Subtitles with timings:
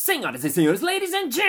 [0.00, 1.42] Senhoras e senhores, ladies and gentlemen,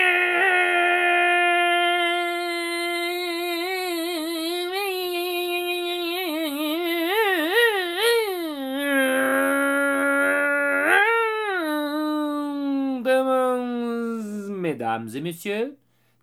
[14.60, 15.76] mesdames e messieurs,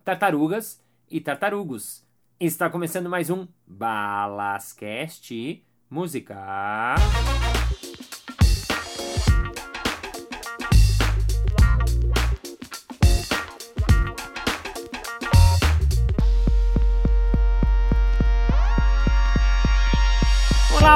[0.04, 2.04] tartarugas e tartarugos.
[2.40, 5.32] Está começando mais um Balascast
[5.88, 6.96] Música.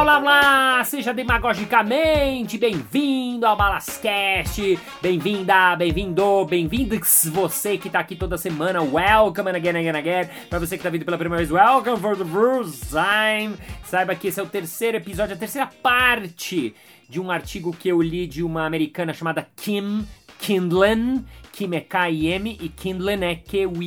[0.01, 0.83] Olá, olá!
[0.83, 4.79] Seja demagogicamente bem-vindo ao Balascast!
[5.03, 7.27] Bem-vinda, bem-vindo, bem-vindos!
[7.31, 10.27] Você que tá aqui toda semana, welcome again, again, again!
[10.49, 13.55] Pra você que tá vindo pela primeira vez, welcome for the first time!
[13.85, 16.75] Saiba que esse é o terceiro episódio, a terceira parte
[17.07, 20.09] de um artigo que eu li de uma americana chamada Kim
[20.39, 21.27] Kindlen.
[21.53, 23.85] Kim é K-I-M e Kindlen é Q-I-N-D-L-E-N,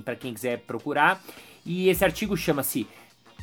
[0.00, 1.22] para quem quiser procurar.
[1.66, 2.86] E esse artigo chama-se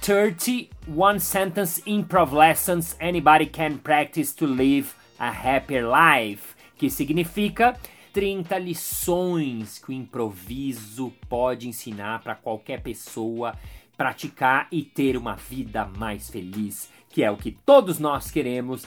[0.04, 7.80] 30 one sentence improv lessons anybody can practice to live a happier life, que significa
[8.12, 13.56] 30 lições que o improviso pode ensinar para qualquer pessoa
[13.96, 18.86] praticar e ter uma vida mais feliz, que é o que todos nós queremos,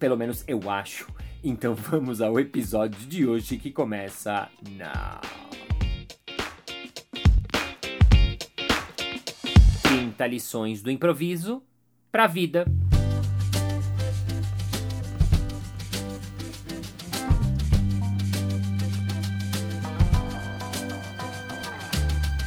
[0.00, 1.06] pelo menos eu acho.
[1.44, 5.45] Então vamos ao episódio de hoje que começa now.
[10.16, 11.62] 30 lições do improviso
[12.10, 12.64] para a vida.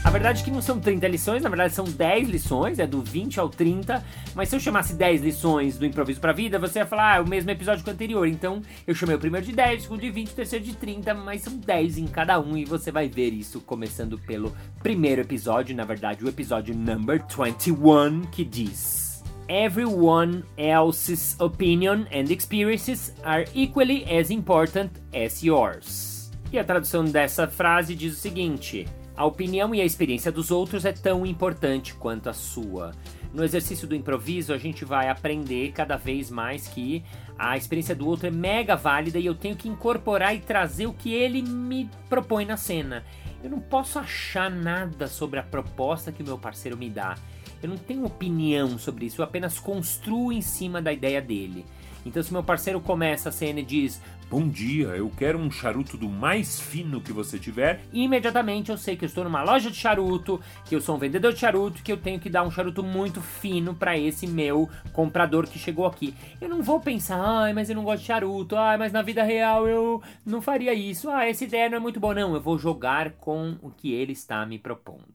[0.10, 3.00] A verdade é que não são 30 lições, na verdade são 10 lições, é do
[3.00, 4.04] 20 ao 30.
[4.34, 7.22] Mas se eu chamasse 10 lições do improviso pra vida, você ia falar, ah, é
[7.22, 8.28] o mesmo episódio que o anterior.
[8.28, 11.14] Então eu chamei o primeiro de 10, o segundo de 20, o terceiro de 30,
[11.14, 12.58] mas são 10 em cada um.
[12.58, 18.22] E você vai ver isso começando pelo primeiro episódio, na verdade, o episódio number 21,
[18.32, 19.24] que diz.
[19.48, 26.32] Everyone else's opinion and experiences are equally as important as yours.
[26.52, 28.88] E a tradução dessa frase diz o seguinte:
[29.20, 32.94] a opinião e a experiência dos outros é tão importante quanto a sua.
[33.34, 37.04] No exercício do improviso, a gente vai aprender cada vez mais que
[37.38, 40.94] a experiência do outro é mega válida e eu tenho que incorporar e trazer o
[40.94, 43.04] que ele me propõe na cena.
[43.44, 47.18] Eu não posso achar nada sobre a proposta que o meu parceiro me dá.
[47.62, 51.66] Eu não tenho opinião sobre isso, eu apenas construo em cima da ideia dele.
[52.10, 55.96] Então, se meu parceiro começa a cena e diz: Bom dia, eu quero um charuto
[55.96, 57.82] do mais fino que você tiver.
[57.94, 61.34] Imediatamente eu sei que eu estou numa loja de charuto, que eu sou um vendedor
[61.34, 65.46] de charuto, que eu tenho que dar um charuto muito fino para esse meu comprador
[65.46, 66.16] que chegou aqui.
[66.42, 69.22] Eu não vou pensar, ai, mas eu não gosto de charuto, ai, mas na vida
[69.22, 72.16] real eu não faria isso, ah, essa ideia não é muito boa.
[72.16, 75.14] Não, eu vou jogar com o que ele está me propondo.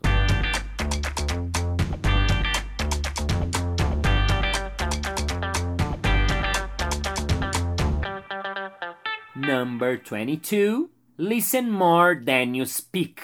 [9.47, 10.89] Number 22.
[11.19, 13.21] Listen more than you speak.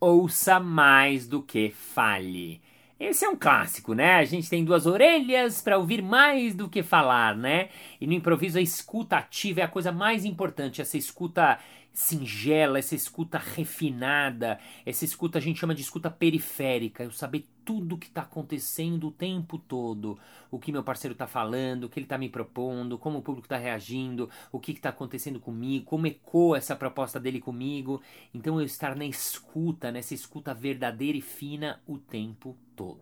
[0.00, 2.60] Ouça mais do que fale.
[3.00, 4.14] Esse é um clássico, né?
[4.14, 7.70] A gente tem duas orelhas para ouvir mais do que falar, né?
[8.00, 11.58] E no improviso a escuta ativa é a coisa mais importante, essa escuta
[11.92, 17.96] singela, essa escuta refinada, essa escuta a gente chama de escuta periférica, eu saber tudo
[17.96, 20.18] o que está acontecendo o tempo todo,
[20.50, 23.46] o que meu parceiro está falando, o que ele está me propondo, como o público
[23.46, 28.00] está reagindo, o que está acontecendo comigo, como ecoa essa proposta dele comigo.
[28.32, 33.00] Então eu estar na escuta, nessa escuta verdadeira e fina o tempo todo.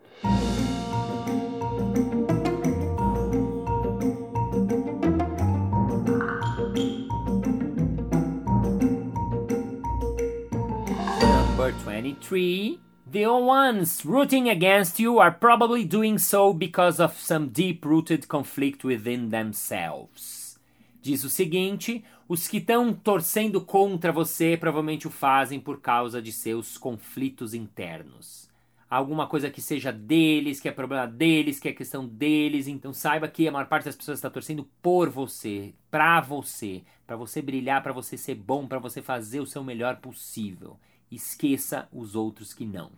[12.15, 12.78] 23.
[13.11, 18.84] The ones rooting against you are probably doing so because of some deep rooted conflict
[18.84, 20.56] within themselves.
[21.03, 26.31] Diz o seguinte: os que estão torcendo contra você provavelmente o fazem por causa de
[26.31, 28.48] seus conflitos internos.
[28.89, 32.69] Alguma coisa que seja deles, que é problema deles, que é questão deles.
[32.69, 37.16] Então saiba que a maior parte das pessoas está torcendo por você, pra você, para
[37.16, 40.78] você brilhar, para você ser bom, para você fazer o seu melhor possível.
[41.11, 42.91] Esqueça os outros que não.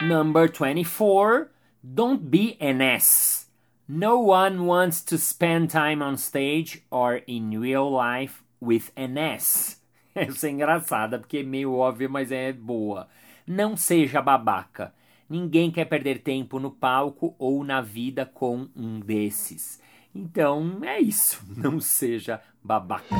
[0.00, 1.50] Number 24.
[1.82, 3.46] Don't be an ass.
[3.86, 9.80] No one wants to spend time on stage or in real life with an ass.
[10.14, 13.08] Essa é engraçada porque é meio óbvia, mas é boa.
[13.46, 14.92] Não seja babaca.
[15.28, 19.78] Ninguém quer perder tempo no palco ou na vida com um desses.
[20.14, 23.14] Então é isso, não seja babaca.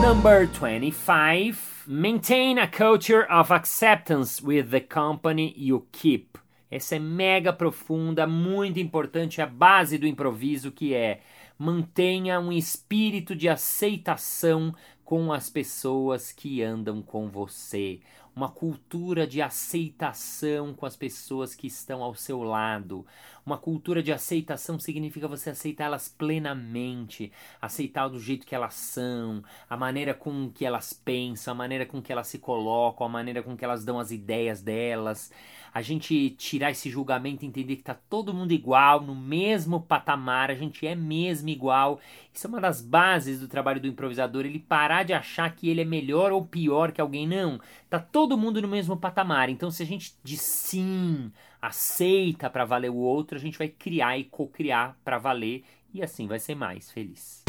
[0.00, 1.88] Number 25.
[1.88, 6.38] Maintain a culture of acceptance with the company you keep.
[6.70, 11.20] Essa é mega profunda, muito importante, a base do improviso que é
[11.58, 14.74] mantenha um espírito de aceitação
[15.04, 18.00] com as pessoas que andam com você
[18.34, 23.04] uma cultura de aceitação com as pessoas que estão ao seu lado.
[23.44, 29.76] Uma cultura de aceitação significa você aceitá-las plenamente, aceitar do jeito que elas são, a
[29.76, 33.56] maneira com que elas pensam, a maneira com que elas se colocam, a maneira com
[33.56, 35.32] que elas dão as ideias delas.
[35.72, 40.54] A gente tirar esse julgamento, entender que tá todo mundo igual, no mesmo patamar, a
[40.54, 42.00] gente é mesmo igual.
[42.34, 45.80] Isso é uma das bases do trabalho do improvisador, ele parar de achar que ele
[45.80, 47.60] é melhor ou pior que alguém, não.
[47.88, 49.48] Tá todo mundo no mesmo patamar.
[49.48, 54.16] Então, se a gente diz sim, aceita para valer o outro, a gente vai criar
[54.18, 57.44] e co-criar para valer e assim vai ser mais feliz.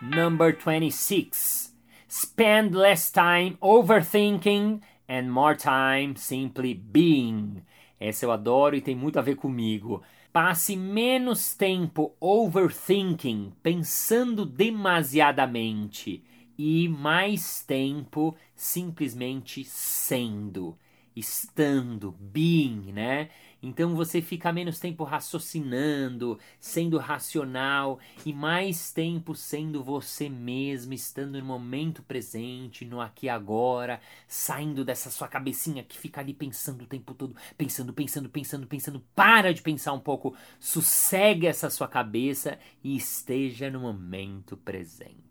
[0.00, 1.74] Number 26.
[2.08, 7.62] Spend less time overthinking and more time simply being.
[7.98, 10.02] Essa eu adoro e tem muito a ver comigo.
[10.36, 16.22] Passe menos tempo overthinking, pensando demasiadamente,
[16.58, 20.76] e mais tempo simplesmente sendo,
[21.16, 23.30] estando, being, né?
[23.66, 31.40] Então você fica menos tempo raciocinando, sendo racional e mais tempo sendo você mesmo, estando
[31.40, 36.82] no momento presente, no aqui e agora, saindo dessa sua cabecinha que fica ali pensando
[36.82, 39.02] o tempo todo, pensando, pensando, pensando, pensando.
[39.16, 45.26] Para de pensar um pouco, sossegue essa sua cabeça e esteja no momento presente.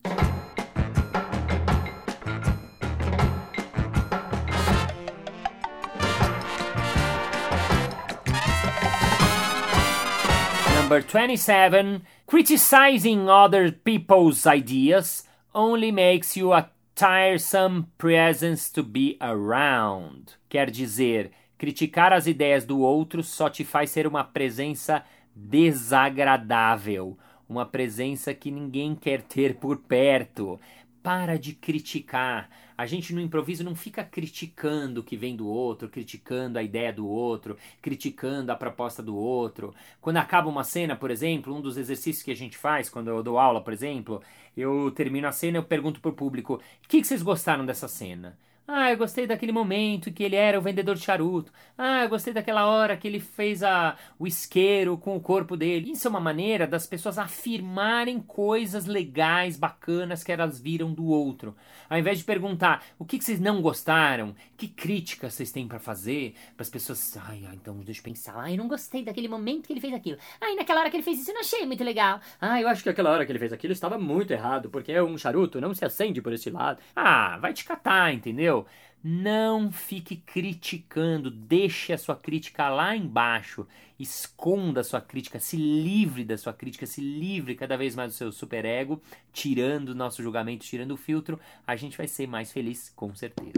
[10.85, 12.03] Number 27.
[12.27, 20.35] Criticizing other people's ideas only makes you a tiresome presence to be around.
[20.47, 25.03] Quer dizer, criticar as ideias do outro só te faz ser uma presença
[25.35, 27.17] desagradável,
[27.49, 30.59] uma presença que ninguém quer ter por perto.
[31.01, 32.47] Para de criticar.
[32.77, 36.91] A gente no improviso não fica criticando o que vem do outro, criticando a ideia
[36.91, 39.73] do outro, criticando a proposta do outro.
[40.01, 43.23] Quando acaba uma cena, por exemplo, um dos exercícios que a gente faz quando eu
[43.23, 44.21] dou aula, por exemplo,
[44.57, 47.87] eu termino a cena e eu pergunto pro público: o que, que vocês gostaram dessa
[47.87, 48.37] cena?
[48.67, 51.51] Ah, eu gostei daquele momento que ele era o vendedor de charuto.
[51.77, 55.91] Ah, eu gostei daquela hora que ele fez a, o isqueiro com o corpo dele.
[55.91, 61.55] Isso é uma maneira das pessoas afirmarem coisas legais, bacanas que elas viram do outro.
[61.87, 65.77] Ao invés de perguntar o que, que vocês não gostaram, que críticas vocês têm para
[65.77, 67.15] fazer, para as pessoas.
[67.17, 68.33] Ai, ai, então deixa eu pensar.
[68.35, 70.17] Ai, eu não gostei daquele momento que ele fez aquilo.
[70.41, 72.19] Ai, naquela hora que ele fez isso eu não achei muito legal.
[72.41, 75.17] Ah, eu acho que aquela hora que ele fez aquilo estava muito errado, porque um
[75.19, 76.79] charuto não se acende por esse lado.
[76.95, 78.54] Ah, vai te catar, entendeu?
[79.03, 83.67] Não fique criticando, deixe a sua crítica lá embaixo,
[83.99, 88.17] esconda a sua crítica, se livre da sua crítica, se livre cada vez mais do
[88.17, 89.01] seu superego,
[89.31, 93.53] tirando o nosso julgamento, tirando o filtro, a gente vai ser mais feliz, com certeza.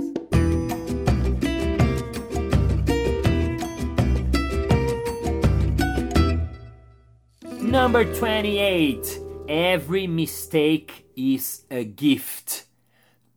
[7.61, 9.45] Number 28.
[9.47, 12.66] Every mistake is a gift.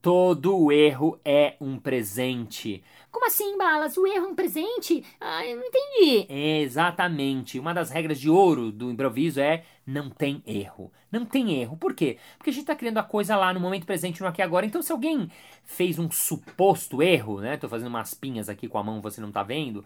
[0.02, 2.82] Todo erro é um presente.
[3.10, 3.98] Como assim, Balas?
[3.98, 5.04] O erro é um presente?
[5.20, 6.26] Ah, eu não entendi.
[6.32, 7.58] Exatamente.
[7.58, 10.90] Uma das regras de ouro do improviso é não tem erro.
[11.12, 11.76] Não tem erro.
[11.76, 12.16] Por quê?
[12.38, 14.64] Porque a gente está criando a coisa lá no momento presente, no aqui e agora.
[14.64, 15.30] Então, se alguém
[15.64, 17.58] fez um suposto erro, né?
[17.58, 19.84] Tô fazendo umas pinhas aqui com a mão, você não tá vendo.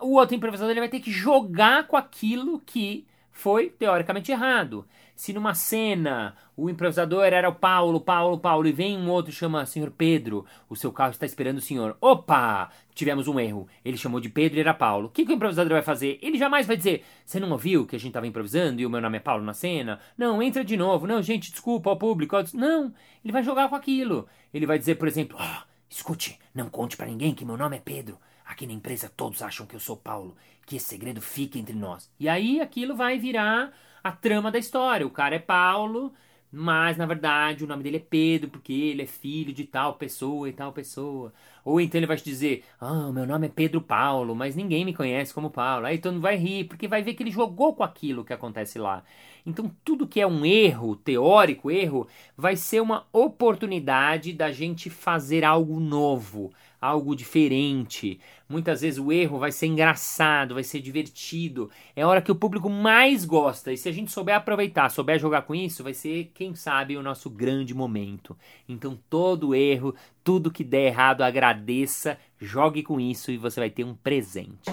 [0.00, 4.86] O outro improvisador ele vai ter que jogar com aquilo que foi teoricamente errado.
[5.14, 9.34] Se numa cena o improvisador era o Paulo, Paulo, Paulo, e vem um outro e
[9.34, 11.96] chama Senhor Pedro, o seu carro está esperando o senhor.
[12.00, 12.70] Opa!
[12.94, 13.68] Tivemos um erro.
[13.84, 15.08] Ele chamou de Pedro e era Paulo.
[15.08, 16.18] O que, que o improvisador vai fazer?
[16.22, 19.00] Ele jamais vai dizer: Você não ouviu que a gente estava improvisando e o meu
[19.00, 19.98] nome é Paulo na cena?
[20.16, 21.06] Não, entra de novo.
[21.06, 22.36] Não, gente, desculpa ao público.
[22.54, 24.28] Não, ele vai jogar com aquilo.
[24.52, 27.80] Ele vai dizer, por exemplo: oh, Escute, não conte para ninguém que meu nome é
[27.80, 28.16] Pedro.
[28.44, 30.36] Aqui na empresa todos acham que eu sou Paulo.
[30.66, 32.10] Que esse segredo fique entre nós.
[32.18, 33.72] E aí aquilo vai virar
[34.02, 35.06] a trama da história.
[35.06, 36.12] O cara é Paulo,
[36.50, 40.48] mas na verdade o nome dele é Pedro, porque ele é filho de tal pessoa
[40.48, 41.32] e tal pessoa.
[41.64, 44.94] Ou então ele vai te dizer: Ah, meu nome é Pedro Paulo, mas ninguém me
[44.94, 45.86] conhece como Paulo.
[45.86, 48.78] Aí todo mundo vai rir, porque vai ver que ele jogou com aquilo que acontece
[48.78, 49.02] lá.
[49.46, 55.44] Então, tudo que é um erro, teórico erro, vai ser uma oportunidade da gente fazer
[55.44, 56.52] algo novo,
[56.84, 58.20] algo diferente.
[58.46, 61.70] Muitas vezes o erro vai ser engraçado, vai ser divertido.
[61.96, 63.72] É a hora que o público mais gosta.
[63.72, 67.02] E se a gente souber aproveitar, souber jogar com isso, vai ser, quem sabe, o
[67.02, 68.36] nosso grande momento.
[68.68, 73.84] Então, todo erro, tudo que der errado, agradeça, jogue com isso e você vai ter
[73.84, 74.70] um presente.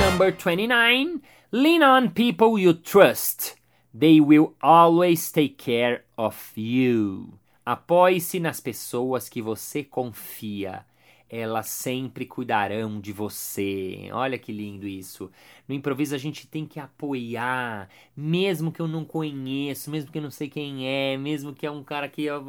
[0.00, 1.20] Number 29.
[1.54, 3.56] Lean on people you trust.
[3.92, 7.34] They will always take care of you.
[7.66, 10.86] Apoie-se nas pessoas que você confia.
[11.28, 14.08] Elas sempre cuidarão de você.
[14.12, 15.30] Olha que lindo isso.
[15.68, 20.22] No improviso a gente tem que apoiar, mesmo que eu não conheço, mesmo que eu
[20.22, 22.42] não sei quem é, mesmo que é um cara que eu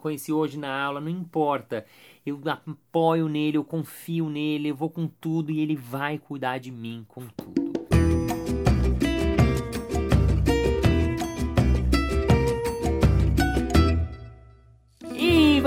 [0.00, 1.86] conheci hoje na aula, não importa
[2.24, 6.70] eu apoio nele, eu confio nele, eu vou com tudo e ele vai cuidar de
[6.70, 7.71] mim com tudo.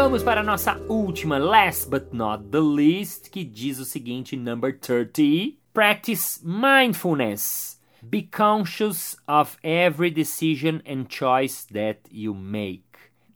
[0.05, 4.71] Vamos para a nossa última, last but not the least, que diz o seguinte, number
[4.77, 5.57] 30.
[5.73, 7.81] Practice mindfulness.
[8.03, 12.85] Be conscious of every decision and choice that you make.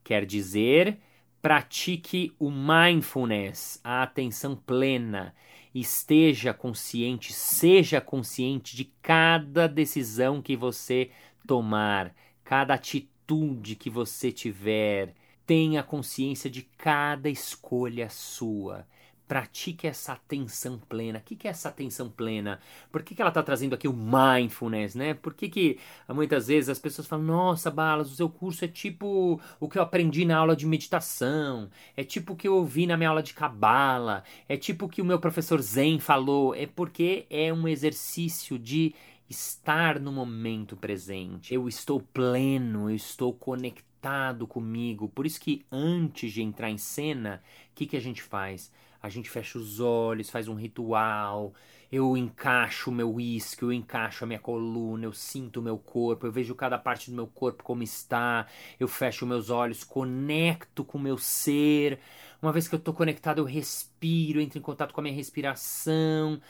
[0.04, 1.00] Quer dizer,
[1.42, 5.34] Pratique o mindfulness, a atenção plena.
[5.74, 11.10] Esteja consciente, seja consciente de cada decisão que você
[11.48, 15.16] tomar, cada atitude que você tiver.
[15.50, 18.86] Tenha consciência de cada escolha sua
[19.28, 21.18] pratique essa atenção plena.
[21.18, 22.60] O que, é essa atenção plena?
[22.92, 25.16] Por que, que ela está trazendo aqui o mindfulness, né?
[25.16, 29.42] Por que, que muitas vezes as pessoas falam, nossa, Balas, o seu curso é tipo
[29.60, 32.96] o que eu aprendi na aula de meditação, é tipo o que eu ouvi na
[32.96, 36.54] minha aula de cabala, é tipo o que o meu professor Zen falou.
[36.54, 38.94] É porque é um exercício de
[39.28, 41.52] estar no momento presente.
[41.56, 43.89] Eu estou pleno, eu estou conectado
[44.48, 45.10] comigo.
[45.10, 47.42] Por isso que antes de entrar em cena,
[47.72, 48.72] o que, que a gente faz?
[49.02, 51.54] a gente fecha os olhos, faz um ritual,
[51.92, 56.28] eu encaixo o meu uísque, eu encaixo a minha coluna, eu sinto o meu corpo,
[56.28, 58.46] eu vejo cada parte do meu corpo como está,
[58.80, 62.00] eu fecho meus olhos, conecto com o meu ser.
[62.42, 66.42] Uma vez que eu estou conectado, eu respiro, entro em contato com a minha respiração.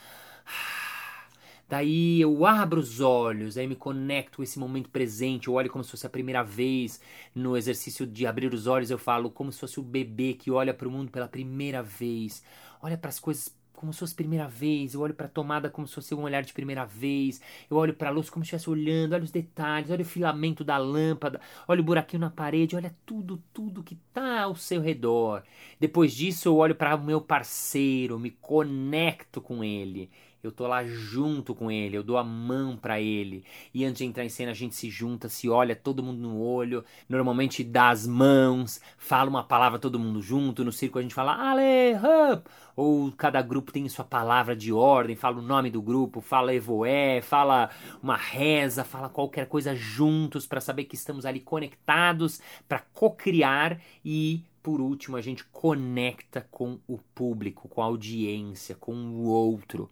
[1.70, 5.84] Daí eu abro os olhos, aí me conecto com esse momento presente, eu olho como
[5.84, 7.00] se fosse a primeira vez.
[7.34, 10.74] No exercício de abrir os olhos, eu falo como se fosse o bebê que olha
[10.74, 12.44] para o mundo pela primeira vez,
[12.82, 15.70] olha para as coisas como se fosse a primeira vez, eu olho para a tomada
[15.70, 18.48] como se fosse um olhar de primeira vez, eu olho para a luz como se
[18.48, 22.76] estivesse olhando, olho os detalhes, olho o filamento da lâmpada, olho o buraquinho na parede,
[22.76, 25.44] olha tudo, tudo que está ao seu redor.
[25.80, 30.10] Depois disso, eu olho para o meu parceiro, me conecto com ele
[30.42, 33.44] eu tô lá junto com ele, eu dou a mão para ele.
[33.74, 36.42] E antes de entrar em cena, a gente se junta, se olha todo mundo no
[36.42, 40.64] olho, normalmente dá as mãos, fala uma palavra todo mundo junto.
[40.64, 42.48] No circo a gente fala Ale, Hup!
[42.76, 47.22] Ou cada grupo tem sua palavra de ordem, fala o nome do grupo, fala Evoé,
[47.22, 47.70] fala
[48.02, 54.46] uma reza, fala qualquer coisa juntos para saber que estamos ali conectados para co-criar e
[54.62, 59.90] por último, a gente conecta com o público, com a audiência, com o outro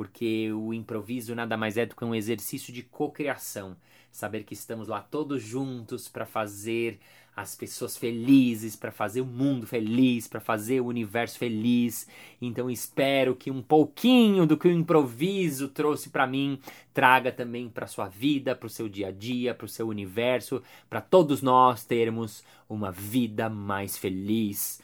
[0.00, 3.76] porque o improviso nada mais é do que um exercício de cocriação.
[4.10, 6.98] Saber que estamos lá todos juntos para fazer
[7.36, 12.08] as pessoas felizes, para fazer o mundo feliz, para fazer o universo feliz.
[12.40, 16.58] Então espero que um pouquinho do que o improviso trouxe para mim
[16.94, 20.62] traga também para sua vida, para o seu dia a dia, para o seu universo,
[20.88, 24.80] para todos nós termos uma vida mais feliz.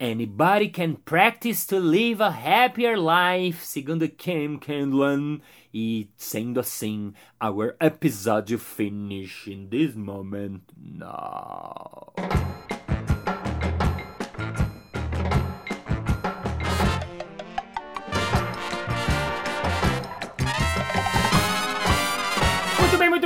[0.00, 5.42] Anybody can practice to live a happier life, segundo Kim Kendlin.
[5.74, 12.14] E sendo assim, our episode finish in this moment now.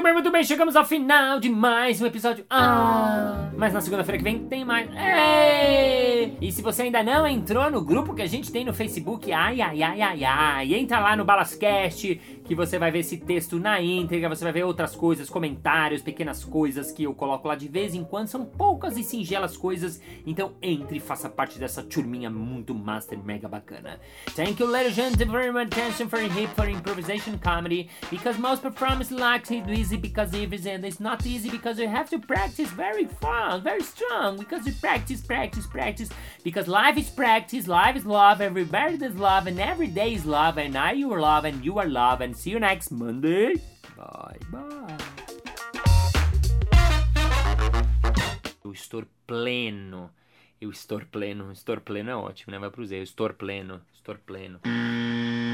[0.05, 2.45] Bem, muito bem, chegamos ao final de mais um episódio.
[2.51, 4.87] Ah, mas na segunda-feira que vem tem mais.
[4.95, 6.37] Ei!
[6.43, 9.63] E se você ainda não entrou no grupo que a gente tem no Facebook, ai,
[9.63, 13.81] ai, ai, ai, ai, entra lá no Balascast, que você vai ver esse texto na
[13.81, 17.95] íntegra, você vai ver outras coisas, comentários, pequenas coisas que eu coloco lá de vez
[17.95, 18.29] em quando.
[18.29, 23.49] São poucas e singelas coisas, então entre e faça parte dessa turminha muito master mega
[23.49, 23.99] bacana.
[24.37, 29.51] Thank you, ladies and gentlemen, attention for hip for improvisation comedy because most performance like
[29.51, 33.07] it easy because it is and it's not easy because you have to practice very
[33.07, 36.09] fun, very strong because you practice, practice, practice
[36.43, 40.59] because life is practice, life is love, everybody is love, and every day is love,
[40.59, 43.55] and I you are love, and you are love, and see you next Monday.
[43.97, 44.97] Bye bye.
[48.65, 50.11] Eu estou pleno.
[50.61, 51.53] Eu estou pleno.
[51.53, 52.59] Estou pleno é ótimo, né?
[52.59, 52.99] Vai pro Z.
[52.99, 53.81] Eu estou pleno.
[53.93, 54.61] Estou pleno.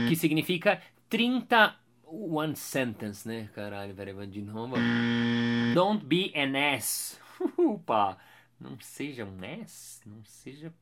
[0.09, 1.75] Que significa 30
[2.11, 3.49] one sentence, né?
[3.55, 4.77] Caralho, peraí, de novo.
[5.75, 7.19] Don't be an ass.
[7.57, 8.19] Opa!
[8.61, 10.01] Não seja um ass.
[10.05, 10.73] Não seja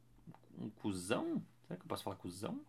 [0.59, 1.43] um cuzão.
[1.67, 2.61] Será que eu posso falar cuzão?